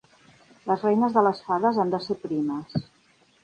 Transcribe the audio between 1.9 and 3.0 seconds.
de ser primes.